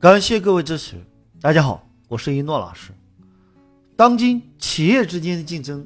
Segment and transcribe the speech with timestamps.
[0.00, 0.94] 感谢各位支持。
[1.40, 2.92] 大家好，我是一诺老师。
[3.96, 5.84] 当今企业之间的竞争，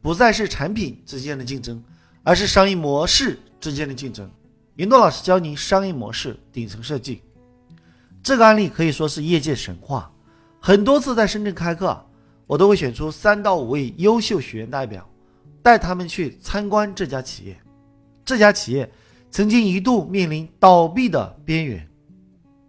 [0.00, 1.84] 不再是产品之间的竞争，
[2.22, 4.30] 而是商业模式之间的竞争。
[4.74, 7.20] 一诺老师教您商业模式顶层设计。
[8.22, 10.10] 这个案例可以说是业界神话。
[10.58, 12.02] 很多次在深圳开课，
[12.46, 15.06] 我都会选出三到五位优秀学员代表，
[15.62, 17.60] 带他们去参观这家企业。
[18.24, 18.90] 这家企业
[19.30, 21.86] 曾经一度面临倒闭的边缘，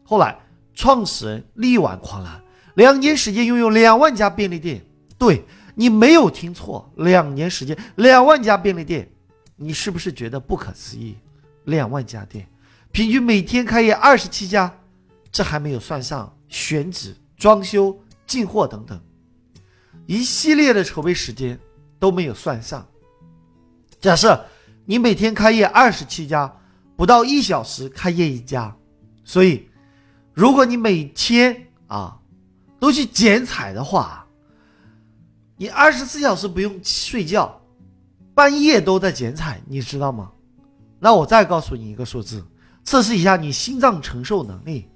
[0.03, 0.37] 后来
[0.73, 2.41] 创始人力挽狂澜，
[2.75, 4.83] 两年时间拥有两万家便利店。
[5.17, 5.45] 对
[5.75, 9.09] 你没有听错，两年时间两万家便利店，
[9.55, 11.15] 你是不是觉得不可思议？
[11.65, 12.47] 两万家店，
[12.91, 14.73] 平均每天开业二十七家，
[15.31, 17.15] 这还没有算上选址。
[17.35, 18.97] 装修、进货等等，
[20.05, 21.59] 一系列的筹备时间
[21.99, 22.87] 都没有算上。
[23.99, 24.45] 假设
[24.85, 26.49] 你每天开业二十七家，
[26.95, 28.73] 不到一小时开业一家，
[29.25, 29.67] 所以
[30.33, 32.17] 如果你每天啊
[32.79, 34.25] 都去剪彩的话，
[35.55, 37.61] 你二十四小时不用睡觉，
[38.33, 40.31] 半夜都在剪彩，你知道吗？
[40.99, 42.43] 那我再告诉你一个数字，
[42.83, 44.89] 测试一下你心脏承受能力。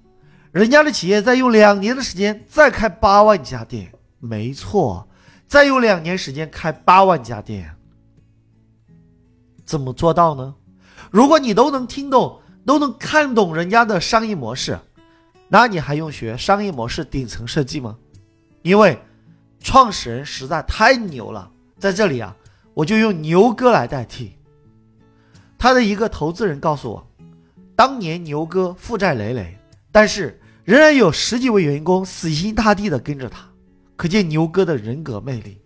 [0.52, 5.08] 人家的企业在用两年的时间再开八万家店，没错，
[5.46, 7.76] 再用两年时间开八万家店，
[9.64, 10.56] 怎么做到呢？
[11.12, 14.80] 如果你都能听懂，都能看懂人家的商业模式，
[15.48, 17.98] 那你还用学商业模式顶层设计吗？
[18.62, 19.00] 因为
[19.60, 22.36] 创始人实在太牛了，在这里啊，
[22.74, 24.34] 我就用牛哥来代替。
[25.58, 27.08] 他的一个投资人告诉我，
[27.76, 29.58] 当年牛哥负债累累，
[29.92, 30.40] 但是。
[30.68, 33.48] 仍然有十几位员工死心塌地的跟着他，
[33.96, 35.58] 可见牛哥的人格魅力。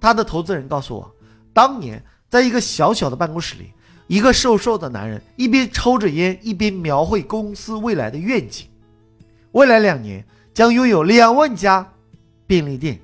[0.00, 1.14] 他的投资人告诉我，
[1.52, 3.72] 当年在一个小小的办公室里，
[4.08, 8.66] 一个瘦瘦的男人一边抽着烟，一边描绘公司未来的愿景：
[9.58, 11.84] 未来两年将拥有两万家
[12.46, 12.96] 便利店。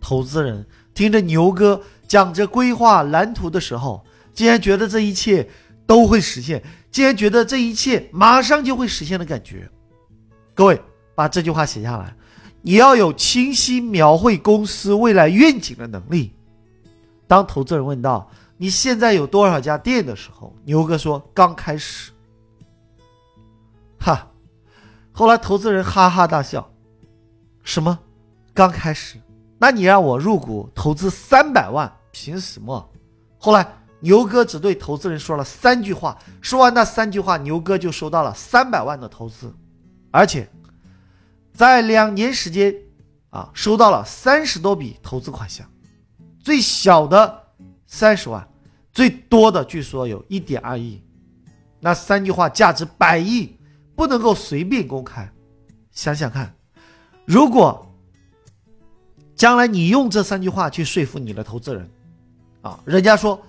[0.00, 4.04] 投资人听着牛哥讲着规划蓝图的时候，
[4.34, 5.48] 竟然觉得这一切
[5.86, 6.60] 都会实现。
[6.90, 9.68] 竟然觉得这一切马上就会实现的感觉，
[10.52, 10.80] 各位
[11.14, 12.14] 把这句话写下来。
[12.60, 16.32] 你要有清晰描绘公司未来愿景的能力。
[17.28, 22.10] 当投资人问到你现在有多少家店的时候，牛哥说刚开始。
[23.98, 24.28] 哈，
[25.14, 26.68] 后来投资人哈哈大笑，
[27.62, 27.98] 什么？
[28.52, 29.18] 刚开始？
[29.58, 32.90] 那你让我入股投资三百万，凭什么？
[33.38, 33.66] 后来。
[34.00, 39.50] 牛哥只对投资人说了三句话，说完那三句话，牛哥就收到了三百万的投资，
[40.10, 40.46] 而且
[41.54, 42.74] 在两年时间，
[43.30, 45.66] 啊，收到了三十多笔投资款项，
[46.38, 47.44] 最小的
[47.86, 48.46] 三十万，
[48.92, 51.02] 最多的据说有一点二亿。
[51.80, 53.53] 那三句话价值百亿，
[53.94, 55.30] 不能够随便公开。
[55.90, 56.54] 想想看，
[57.24, 57.86] 如果
[59.34, 61.90] 将来你用这三句话去说服你的投资人，
[62.62, 63.40] 啊，人家说。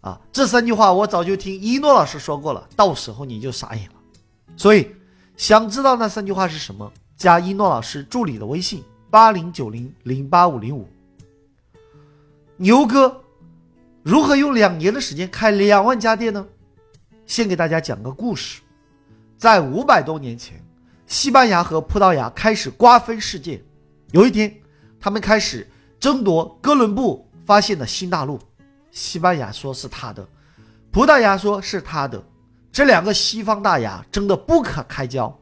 [0.00, 3.94] 啊，这三句话我早就听一诺老师说过了，到时候你就傻眼了。
[4.56, 4.94] 所以，
[5.36, 6.90] 想知道那三句话是什么？
[7.16, 10.88] 加一诺老师助理的微信：八零九零零八五零五。
[12.56, 13.20] 牛哥
[14.04, 16.46] 如何用两年的时间开两万家店呢？
[17.26, 18.60] 先给大家讲个故事。
[19.38, 20.60] 在五百多年前，
[21.06, 23.62] 西班牙和葡萄牙开始瓜分世界。
[24.10, 24.52] 有一天，
[24.98, 25.64] 他们开始
[26.00, 28.40] 争夺哥伦布发现的新大陆。
[28.90, 30.26] 西班牙说是他的，
[30.90, 32.20] 葡萄牙说是他的，
[32.72, 35.32] 这两个西方大牙争得不可开交，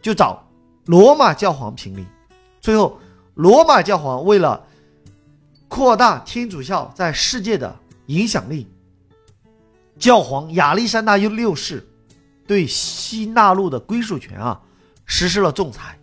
[0.00, 0.44] 就找
[0.86, 2.04] 罗马教皇评理。
[2.60, 2.98] 最后，
[3.34, 4.66] 罗马教皇为了
[5.68, 7.72] 扩大天主教在世界的
[8.06, 8.66] 影响力，
[9.96, 11.86] 教皇亚历山大六世
[12.52, 14.60] 对西纳路的归属权啊
[15.06, 15.98] 实施了仲裁，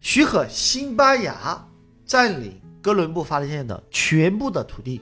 [0.00, 1.66] 许可西班牙
[2.06, 5.00] 占领哥伦布发现的全部的土地。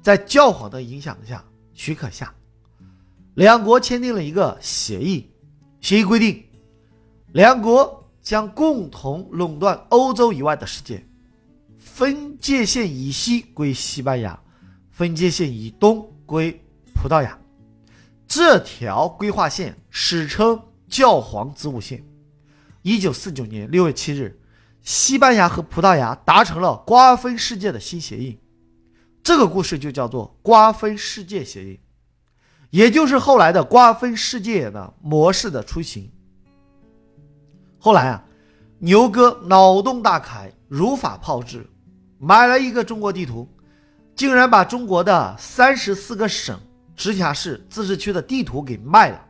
[0.00, 1.44] 在教皇的影响下，
[1.74, 2.32] 许可下，
[3.34, 5.30] 两国签订了一个协议。
[5.82, 6.42] 协议规定，
[7.32, 11.06] 两国将共同垄断欧洲以外的世界，
[11.76, 14.40] 分界线以西归西班牙，
[14.90, 16.50] 分界线以东归
[16.94, 17.38] 葡萄牙。
[18.36, 22.04] 这条规划线史称教皇子午线。
[22.82, 24.36] 一九四九年六月七日，
[24.82, 28.40] 西班牙和葡萄牙达成了瓜分世界的新协议。
[29.22, 31.78] 这个故事就叫做“瓜分世界协议”，
[32.70, 36.10] 也就是后来的“瓜分世界”的模式的雏形。
[37.78, 38.24] 后来啊，
[38.80, 41.64] 牛哥脑洞大开，如法炮制，
[42.18, 43.48] 买了一个中国地图，
[44.16, 46.58] 竟然把中国的三十四个省、
[46.96, 49.20] 直辖市、自治区的地图给卖了，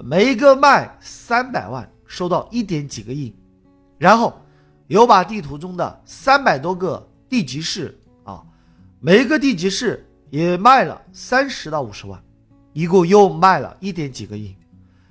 [0.00, 3.34] 每一个卖三百万，收到一点几个亿，
[3.98, 4.40] 然后
[4.86, 8.42] 又把地图中的三百多个地级市啊，
[9.00, 12.22] 每一个地级市也卖了三十到五十万，
[12.72, 14.54] 一共又卖了一点几个亿，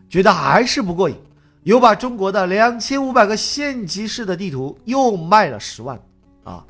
[0.08, 1.16] 觉得还是不过瘾，
[1.64, 6.00] 又把中国的两千五百个县级市的地图又卖了十万，
[6.46, 6.66] 啊，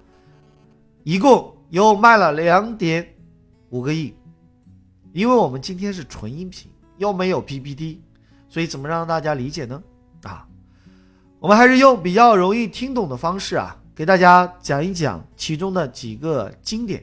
[1.04, 3.08] 一共又卖了两点
[3.70, 4.14] 五个亿。
[5.16, 8.02] 因为我们今天是纯音频，又没有 PPT，
[8.50, 9.82] 所以怎么让大家理解呢？
[10.24, 10.46] 啊，
[11.40, 17.02] 我们还是用比较容易听懂的方式啊，给大家讲一讲其中的几个经典。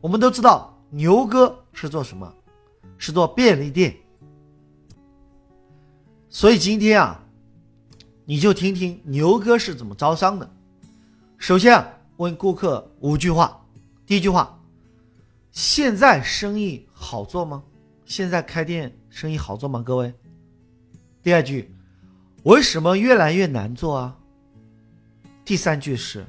[0.00, 2.34] 我们都知道牛哥是做什么？
[2.98, 3.94] 是做便利店。
[6.28, 7.22] 所以今天啊，
[8.24, 10.50] 你就听听牛哥是怎么招商的。
[11.38, 13.64] 首先啊，问顾客五句话。
[14.04, 14.56] 第一句话。
[15.52, 17.62] 现在生意好做吗？
[18.04, 19.82] 现在开店生意好做吗？
[19.84, 20.12] 各位，
[21.22, 21.74] 第二句，
[22.44, 24.16] 为什么越来越难做啊？
[25.44, 26.24] 第三句是，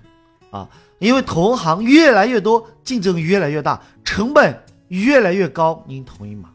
[0.50, 0.70] 啊，
[1.00, 6.54] 因为同行越来越多，竞争越来越大，成本越来越高，您同意吗？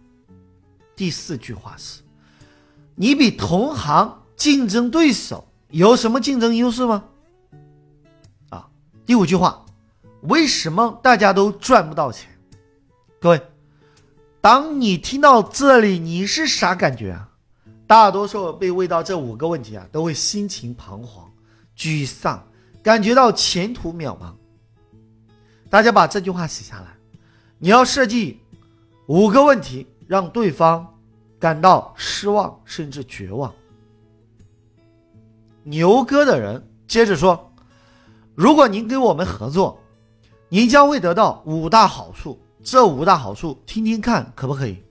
[0.97, 2.03] 第四句话是，
[2.95, 7.05] 你比同行竞争对手有什么竞争优势吗？
[8.51, 8.69] 啊，
[9.05, 9.65] 第五句话，
[10.23, 12.36] 为什么大家都赚不到钱？
[13.27, 13.43] 各位，
[14.41, 17.29] 当你听到这里，你是啥感觉啊？
[17.85, 21.29] 大多数被问到这五个问题啊，都会心情彷徨、
[21.77, 22.41] 沮丧，
[22.85, 24.33] 感觉到前途渺茫。
[25.69, 26.97] 大家把这句话写下来，
[27.59, 28.39] 你要设计
[29.07, 30.87] 五个问题，让对方
[31.41, 33.53] 感到失望甚至绝望。
[35.65, 37.53] 牛哥的人接着说
[38.37, 39.81] ：“如果您跟我们合作，
[40.49, 44.83] 您将会得到五大好处。”这五大好处，听听看可不可以？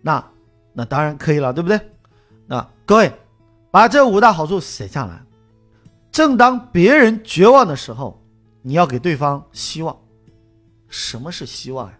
[0.00, 0.24] 那
[0.72, 1.80] 那当然可以了，对不对？
[2.46, 3.12] 那各位
[3.72, 5.20] 把这五大好处写下来。
[6.12, 8.22] 正当别人绝望的时候，
[8.62, 9.98] 你要给对方希望。
[10.88, 11.98] 什么是希望呀？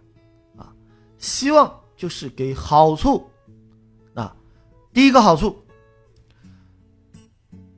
[0.59, 0.71] 啊，
[1.17, 3.29] 希望就是给好处。
[4.13, 4.33] 那
[4.93, 5.57] 第一个好处，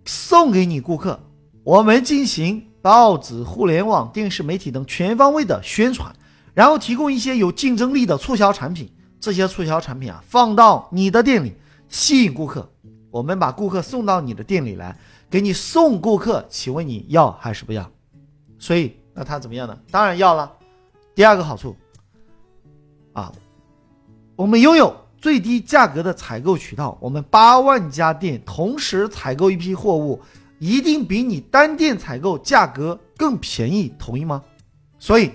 [0.05, 1.19] 送给你顾客，
[1.63, 6.15] 我们进行报纸、互联网、电视媒体等全方位的宣传。
[6.59, 11.55] 然后提供一些有竞争力的促销产品，这些促销产品啊，放到你的店里
[11.87, 12.69] 吸引顾客。
[13.09, 14.93] 我们把顾客送到你的店里来，
[15.29, 17.89] 给你送顾客，请问你要还是不要？
[18.57, 19.79] 所以那他怎么样呢？
[19.89, 20.51] 当然要了。
[21.15, 21.73] 第二个好处
[23.13, 23.31] 啊，
[24.35, 30.21] 我们拥有最低价格的采购渠道，我们八万家店同时采购一批货物，
[30.59, 34.43] 一定比你单店采购价格更便宜，同意吗？
[34.99, 35.31] 所以。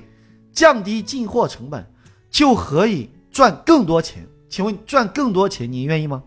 [0.55, 1.85] 降低进货成本，
[2.31, 4.27] 就可以赚更多钱。
[4.49, 6.23] 请问赚更多钱，你愿意吗？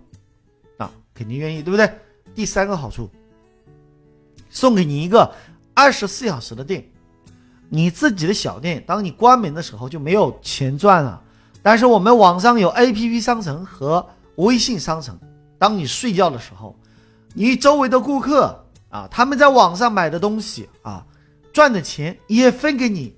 [0.78, 1.90] 啊，肯定愿意，对不对？
[2.36, 3.10] 第三个好处，
[4.50, 5.34] 送给你一个
[5.74, 6.86] 二十四小时的店。
[7.70, 11.22] 你自己的小店，当你关门的时候就没有钱赚了。
[11.62, 15.20] 但是我们网上有 APP 商城和微信商城，
[15.58, 16.78] 当你睡觉的时候，
[17.34, 21.06] 你周围的顾客啊，他们在网上买的东西啊，
[21.52, 23.17] 赚的钱也分给你。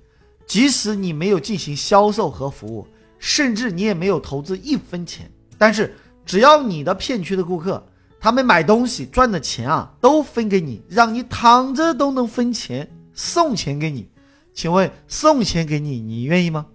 [0.50, 2.88] 即使你没有进行销售和服务，
[3.19, 7.86] 甚至你也没有投资一分钱，但是只要你的片区的顾客，
[8.20, 14.10] 他们买东西赚的钱啊，都分给你，让你躺着都能分钱，送钱给你。
[14.51, 16.65] 请问送钱给你，你愿意吗？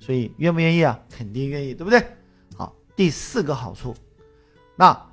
[0.00, 0.98] 所以愿不愿意啊？
[1.08, 2.04] 肯定愿意，对不对？
[2.56, 3.94] 好，第四个好处，
[4.74, 5.06] 那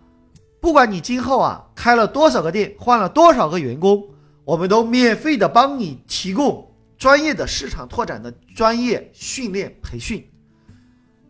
[0.60, 4.04] 不管你今后啊开了多少个店，换了多少个员工，
[4.44, 6.67] 我们都免费的帮你提供。
[6.98, 10.28] 专业的市场拓展的专业训练培训，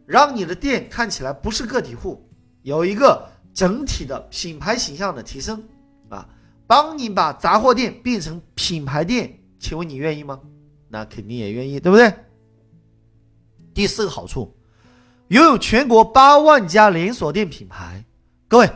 [0.05, 2.25] 让你的店看起来不是个体户，
[2.61, 5.61] 有一个整体的品牌形象的提升
[6.09, 6.27] 啊，
[6.65, 10.39] 帮你把杂货店变成品牌店，请问你愿意吗？
[10.87, 12.13] 那肯定也愿意，对不对？
[13.73, 14.55] 第四个好处，
[15.27, 18.05] 拥有全国八万家连锁店品牌，
[18.47, 18.69] 各位，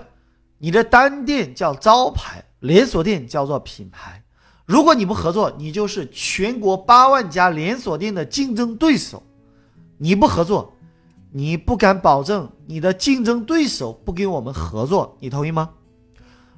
[0.58, 4.22] 你的单店叫招牌，连锁店叫做品牌。
[4.66, 9.22] 如果你不合作，你就是全国八万家连锁店的竞争对手。
[9.98, 10.74] 你不合作，
[11.32, 15.72] 你不敢保证你的竞争对手不跟我们合作，你同意吗？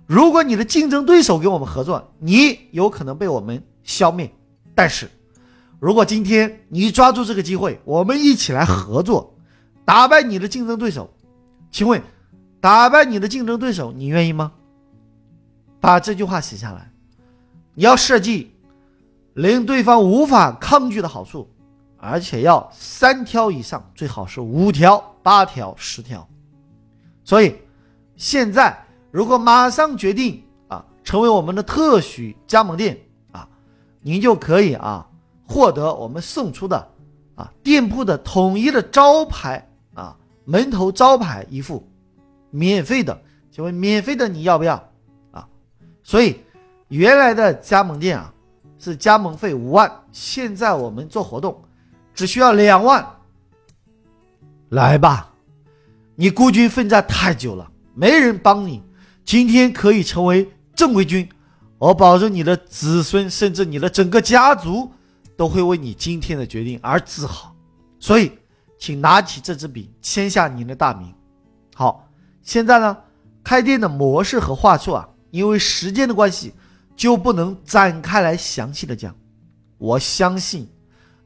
[0.05, 4.31] 如果你的竞争对手跟我们合作，你有可能被我们消灭。
[4.75, 5.09] 但是，
[5.79, 9.35] 如果今天你抓住这个机会，我们一起来合作，
[9.83, 11.13] 打败你的竞争对手，
[11.71, 12.01] 请问，
[12.61, 14.53] 打败你的竞争对手，你愿意吗？
[15.81, 16.92] 把这句话写下来。
[17.73, 18.51] 你要设计
[19.33, 21.49] 令对方无法抗拒的好处，
[21.97, 26.27] 而且要三条以上，最好是五条、八条、十条。
[27.23, 27.55] 所以，
[28.15, 32.99] 现在如果马上决定啊，成为我们的特许加盟店
[33.31, 33.47] 啊，
[34.01, 35.07] 您就可以啊，
[35.47, 36.87] 获得我们送出的
[37.35, 40.15] 啊店铺的统一的招牌啊
[40.45, 41.87] 门头招牌一副，
[42.51, 43.19] 免费的。
[43.49, 44.75] 请问免费的你要不要
[45.31, 45.47] 啊？
[46.03, 46.42] 所以
[46.93, 48.31] 原来的加盟店啊
[48.77, 51.59] 是加盟费五万，现在我们做活动
[52.13, 53.03] 只需要两万。
[54.69, 55.33] 来吧。
[56.15, 58.83] 你孤军奋战太久了，没人帮你。
[59.25, 61.27] 今天可以成为正规军，
[61.79, 64.91] 我保证你的子孙，甚至你的整个家族，
[65.35, 67.55] 都会为你今天的决定而自豪。
[67.99, 68.31] 所以，
[68.77, 71.11] 请拿起这支笔，签下您的大名。
[71.73, 72.07] 好，
[72.43, 72.95] 现在呢，
[73.43, 76.53] 开店的模式和话术啊，因为时间的关系，
[76.95, 79.15] 就不能展开来详细的讲。
[79.77, 80.67] 我相信，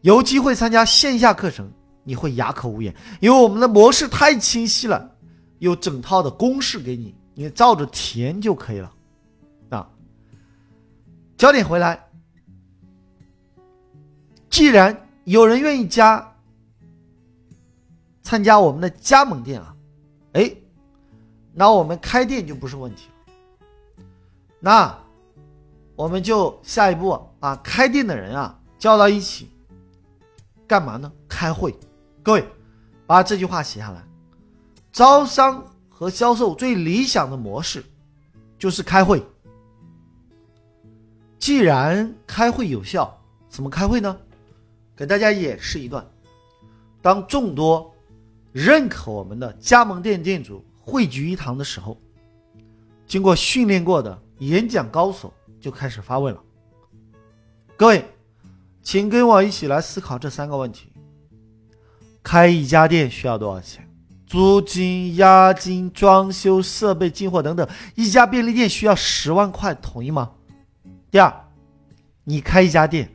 [0.02, 1.72] 有机会参加线下课程。
[2.04, 5.12] 你会哑口无言，因为我们的模式太清晰了，
[5.60, 8.94] 有整套的公式给你，你照着填就可以了。
[9.72, 9.90] 啊，
[11.38, 12.02] 焦点回来，
[14.50, 16.34] 既然有人愿意加
[18.24, 19.76] 参加我们的加盟店啊，
[20.32, 20.50] 哎，
[21.54, 23.34] 那我们开店就不是问题了。
[24.62, 24.98] 那
[25.98, 29.50] 我们就下一步把开店的人啊叫到一起，
[30.68, 31.12] 干嘛呢？
[31.28, 31.76] 开会。
[32.22, 32.48] 各位，
[33.08, 34.04] 把这句话写下来。
[34.92, 37.84] 招商和销售最理想的模式
[38.60, 39.26] 就是开会。
[41.40, 44.16] 既然开会有效，怎么开会呢？
[44.96, 46.06] 给大家演示一段：
[47.02, 47.92] 当众多
[48.52, 51.98] 认可我们的加盟店店主汇聚一堂的时候，
[53.08, 56.42] 经过训练过的演讲高手就开始发问了。
[57.76, 58.06] 各位，
[58.82, 60.92] 请跟我一起来思考这三个问题。
[62.24, 63.88] 开一家店需要多少钱？
[64.26, 67.66] 租金、押金、装修、设备、进货等等。
[67.96, 70.32] 一家便利店需要十万块，同意吗？
[71.10, 71.34] 第二，
[72.26, 73.10] 你开一家店，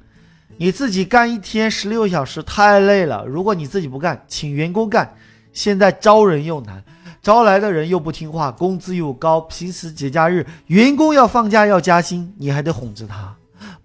[0.56, 3.26] 你自己干一天十六小时太累了。
[3.26, 5.14] 如果你自己不干，请员工干。
[5.52, 6.82] 现在招人又难，
[7.22, 13.36] 招来的人又不听话，工资又高，平时节假日员工要放假要加薪，你还得哄着他，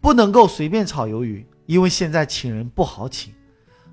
[0.02, 3.32] 不能够随便炒鱿鱼，因为现在请人不好请。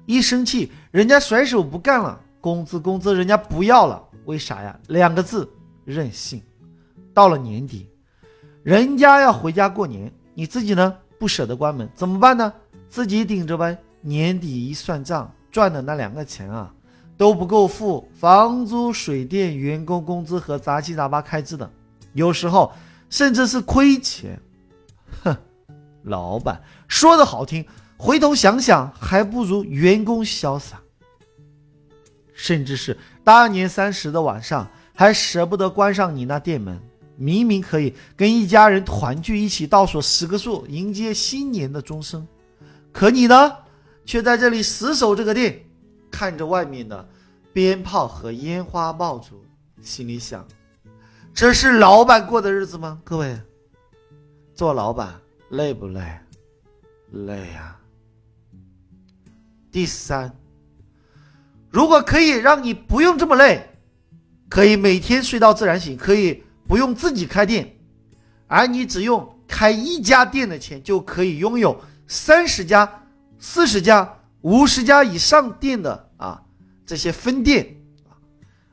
[0.07, 4.75] 一生气，人家甩手不干了，工资工资人家不要了，为啥呀？
[4.89, 5.47] 两个字，
[5.85, 6.41] 任性。
[7.13, 7.87] 到了年底，
[8.63, 12.51] 人家要回家过年，你自己呢不舍得关门，怎么办呢？
[12.89, 13.77] 自己顶着呗。
[14.01, 16.73] 年底一算账，赚的那两个钱啊，
[17.17, 21.71] 都不够付房租、水电、员工工资和杂七杂八开支的，
[22.13, 22.73] 有时候
[23.09, 24.41] 甚至是亏钱。
[25.23, 25.37] 哼，
[26.03, 27.65] 老板说的好听。
[27.97, 30.81] 回头想想，还不如员工潇洒。
[32.35, 36.79] 甚至是大年三十的晚上，还舍不得关上你那店门。
[37.17, 42.27] 明明可以跟一家人团聚，一起倒数十个数，迎接新年的钟声，
[42.91, 43.53] 可你呢，
[44.05, 45.65] 却在这里死守这个店，
[46.25, 47.07] 看着外面的
[47.53, 49.45] 鞭炮和烟花爆竹，
[49.83, 50.43] 心里想：
[51.35, 52.99] 这是老板过的日子吗？
[53.05, 53.39] 各位，
[54.55, 56.19] 做老板累不累？
[57.11, 57.79] 累呀。
[59.71, 60.35] 第三，
[61.69, 63.77] 如果可以让你不用这么累，
[64.49, 67.77] 可以每天睡到自然醒，可以不用自己开店，
[68.47, 73.03] 而你只用开一家店的钱，就可以拥有三十家、
[73.39, 76.43] 四十家、五十家以上店的啊
[76.87, 77.77] 这些分店
[78.09, 78.17] 啊，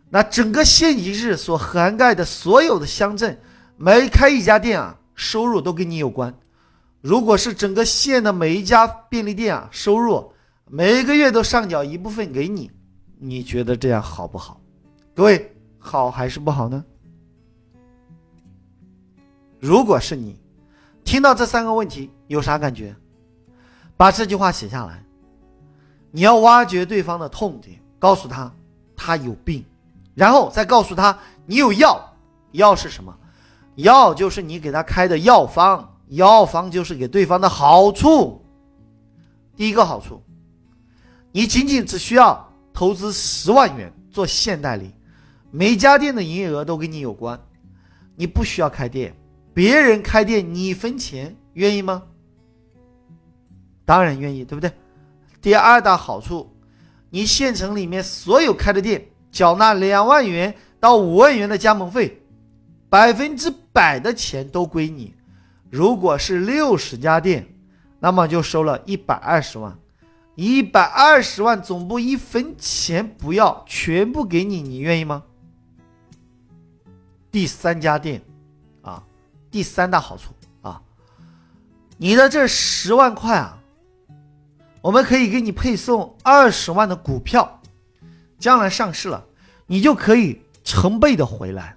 [0.10, 3.40] 那整个县级市所涵盖的所有的乡镇，
[3.78, 6.34] 每开一家店啊，收入都跟你有关。
[7.02, 10.32] 如果是整个县的每一家便利店啊，收入。
[10.74, 12.72] 每个月都上缴一部分给你，
[13.20, 14.62] 你觉得这样好不好？
[15.14, 16.86] 各位，好还是不好呢？
[19.60, 20.40] 如果是你，
[21.04, 22.96] 听到这三个问题有啥感觉？
[23.98, 25.04] 把这句话写下来。
[26.12, 28.54] 你要挖掘对方的痛点，告诉他
[28.96, 29.64] 他有病，
[30.14, 32.08] 然后再告诉他你有药。
[32.52, 33.18] 药是什么？
[33.76, 38.44] 药就是你给他开的药方，药方就是给对方的好处。
[39.56, 40.22] 第一个好处。
[41.32, 44.94] 你仅仅只需要投资十万元做现代理，
[45.50, 47.40] 每家店的营业额都跟你有关。
[48.18, 49.16] 你不需要开店，
[49.54, 52.04] 别人开店你分钱，愿意吗？
[53.86, 54.70] 当然愿意，对不对？
[55.42, 56.56] 第二大好处，
[57.10, 62.22] 你县城里面所有开的店，缴纳两万元到五万元的加盟费，
[62.90, 65.16] 百分之百的钱都归你。
[65.70, 67.48] 如果是六十家店，
[68.00, 69.78] 那么就收了一百二十万。
[70.36, 75.24] 一百二十万总部一分钱不要，全部给你，你愿意吗？
[77.30, 78.22] 第三家店，
[78.82, 79.04] 啊，
[79.50, 80.32] 第三大好处
[80.62, 80.82] 啊，
[81.98, 83.61] 你的这十万块啊，
[84.82, 87.62] 我们可以给你配送二十万的股票，
[88.40, 89.24] 将来上市了，
[89.68, 91.76] 你就可以成倍的回来。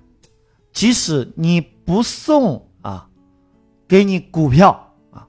[0.73, 3.06] 即使你不送啊，
[3.87, 5.28] 给你股票啊，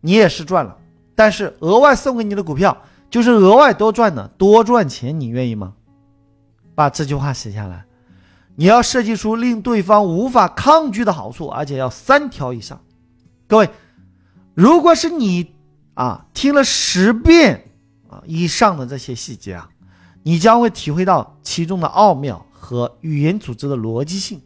[0.00, 0.78] 你也是赚了。
[1.14, 2.76] 但是额外送给你的股票，
[3.10, 5.74] 就是额外多赚的，多赚钱，你愿意吗？
[6.74, 7.84] 把这句话写下来。
[8.54, 12.80] 你要设计出令对方无法抗拒的好处，而且要三条以上。
[13.46, 13.68] 各位，
[14.54, 15.54] 如果是你
[15.94, 17.64] 啊，听了十遍
[18.08, 19.68] 啊以上的这些细节啊，
[20.22, 24.40] 你将会体会到其中的奥妙和语言组织的逻辑性。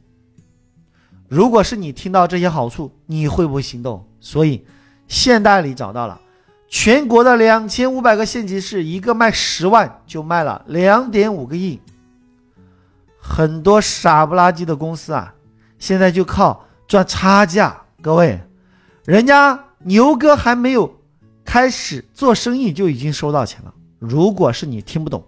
[1.28, 4.06] 如果是你听到这些好处，你会不会心动？
[4.20, 4.64] 所以，
[5.08, 6.20] 现代里找到了
[6.68, 11.80] 全国的两千五百个县级市，一个卖十万就卖了两点五个亿。
[13.20, 15.34] 很多傻不拉几的公司啊，
[15.78, 17.82] 现在就靠赚差价。
[18.00, 18.40] 各位，
[19.04, 21.00] 人家牛哥还没有
[21.46, 23.72] 开始做生意就已经收到钱了。
[23.98, 25.24] 如果是你听不懂，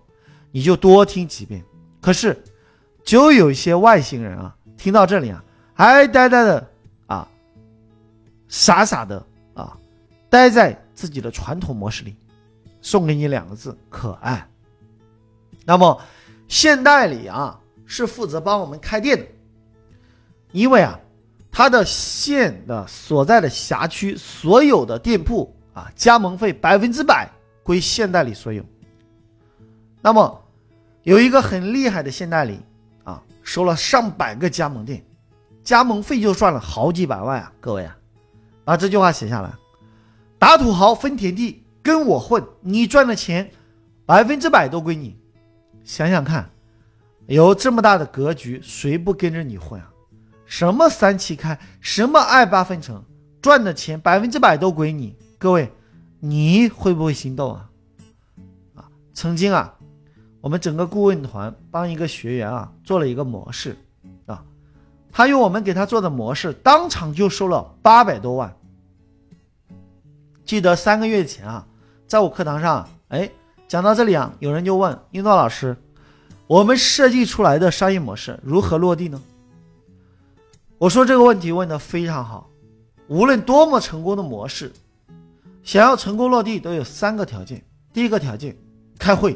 [0.50, 1.64] 你就多听几遍。
[2.02, 2.36] 可是，
[3.04, 6.70] 就有一些外星人啊，听到这里啊，还呆呆的
[7.06, 7.26] 啊，
[8.48, 9.78] 傻傻的啊，
[10.28, 12.14] 待在自己的传统模式里。
[12.82, 14.46] 送给你两个字：可爱。
[15.64, 15.98] 那么，
[16.48, 17.58] 现代里啊。
[17.90, 19.24] 是负责帮我们开店的，
[20.52, 21.00] 因为啊，
[21.50, 27.28] 他的县的所在的辖区所有的店铺啊，加盟费百分之百
[27.62, 28.64] 归现代理所有。
[30.02, 30.44] 那么
[31.04, 32.60] 有一个很厉害的现代理
[33.04, 35.04] 啊，收了上百个加盟店，
[35.62, 37.52] 加盟费就赚了好几百万啊！
[37.60, 37.96] 各位啊，
[38.64, 39.52] 把这句话写下来：
[40.38, 43.48] 打土豪分田地，跟我混，你赚的钱
[44.04, 45.16] 百分之百都归你。
[45.84, 46.50] 想想看。
[47.26, 49.90] 有这么大的格局，谁不跟着你混啊？
[50.46, 53.04] 什么三七开，什么二八分成，
[53.42, 55.14] 赚的钱百分之百都归你。
[55.40, 55.72] 各位，
[56.18, 57.70] 你会不会心动啊？
[58.74, 59.72] 啊，曾经啊，
[60.40, 63.76] 我们整个顾问团帮一个学员啊做了一个模式
[64.26, 64.42] 啊，
[65.12, 68.52] 他用我们给他做的模式，当场就收了八百多万。
[70.44, 71.64] 记得三个月前啊，
[72.08, 73.30] 在我课堂上，哎，
[73.68, 75.76] 讲到这里啊，有人就问英诺老师。
[76.48, 79.22] 我们设计出来的商业模式如何落地呢？
[80.78, 82.50] 我说这个问题问的非常好。
[83.06, 84.72] 无论多么成功的模式，
[85.68, 87.62] 想要成功落地都有三个条件。
[87.92, 88.56] 第一个条件，
[88.98, 89.34] 开会；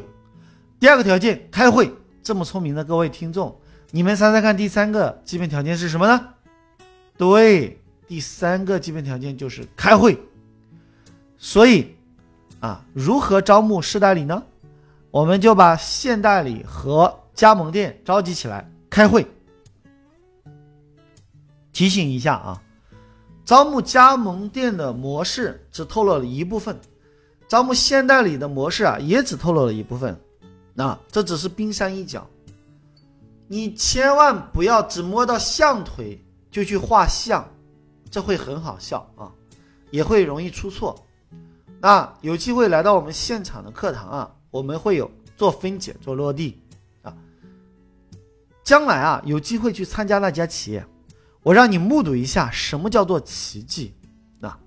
[0.79, 1.93] 第二个条件，开会。
[2.23, 3.55] 这么聪明的各位听众，
[3.91, 6.33] 你们猜猜看，第三个基本条件是什么呢？
[7.15, 10.19] 对，第三个基本条件就是开会。
[11.37, 11.93] 所以，
[12.61, 14.41] 啊，如何招募市代理呢？
[15.11, 19.23] 我们就把县代理和加盟店召集起来开会。
[21.71, 22.62] 提醒一下啊，
[23.45, 26.79] 招募加盟店的模式只透露了一部分，
[27.47, 30.19] 招募现代理的模式啊也只透露了一部分。
[30.73, 32.27] 那这只是冰山一角，
[33.47, 37.47] 你千万不要只摸到象腿就去画像，
[38.09, 39.31] 这会很好笑啊，
[39.91, 40.95] 也会容易出错。
[41.79, 44.31] 那有机会来到我们现场的课堂啊。
[44.49, 46.61] 我们会有做分解、做落地，
[47.01, 47.11] 啊，
[48.63, 50.85] 将来啊有机会去参加那家企业，
[51.43, 53.93] 我让你目睹一下什么叫做奇迹，
[54.41, 54.57] 啊，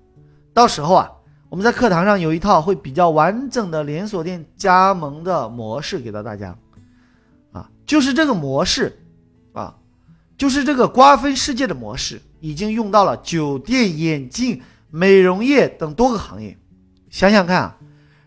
[0.53, 1.11] 到时候啊
[1.49, 6.55] 我们在课堂上有一套会比较完整的连锁店加盟的模式给到大家，
[7.51, 8.97] 啊，就是这个模式，
[9.53, 9.75] 啊，
[10.37, 16.57] 就是这个瓜分世界的模式，已经用到了酒店、眼镜、美容业等多个行业，
[17.09, 17.77] 想想看啊。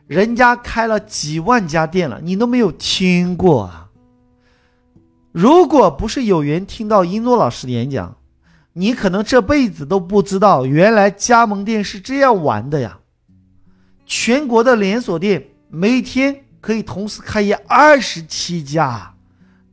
[0.07, 3.89] 人家开了几万家店了，你都没有听过啊！
[5.31, 8.17] 如果不是有缘听到一诺老师的演讲，
[8.81, 12.99] 你可能这辈子都不知道，原来加盟店是这样玩的呀！
[14.07, 19.15] 全国的连锁店每天可以同时开业二十七家，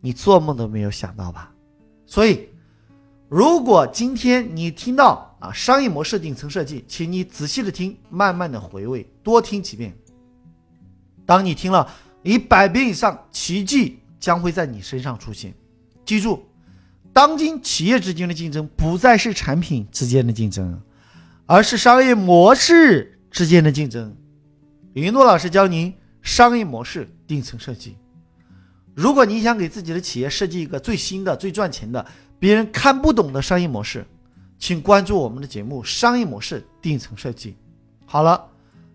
[0.02, 1.54] 你做梦都没有想到吧？
[2.06, 2.50] 所以，
[3.30, 9.96] 如果今天你听到啊商业模式顶层设计，请你仔细的听，慢慢的回味，多听几遍。
[11.26, 11.90] 当你听了
[12.24, 15.54] 一百遍以上，奇迹将会在你身上出现。
[16.04, 16.46] 记住，
[17.18, 20.80] 当今企业之间的竞争不再是产品之间的竞争，
[21.48, 24.16] 而是商业模式之间的竞争。
[24.94, 27.98] 云诺老师教您商业模式顶层设计。
[28.94, 32.06] 如果你想给自己的企业设计一个最新的、最赚钱的、
[32.38, 34.06] 别人看不懂的商业模式，
[34.60, 37.50] 请关注我们的节目《商业模式顶层设计》。
[38.06, 38.48] 好了，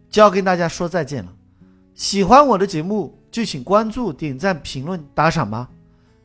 [0.08, 1.32] 就要跟大家说再见了。
[1.92, 5.68] 喜欢我的节目就请关注、点赞、评论、打赏吧。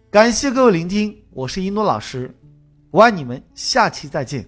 [0.09, 2.33] 感谢各位聆听，我是一诺老师，
[2.91, 4.47] 我爱你们，下期再见。